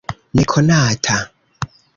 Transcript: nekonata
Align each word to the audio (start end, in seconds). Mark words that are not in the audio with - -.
nekonata 0.35 1.15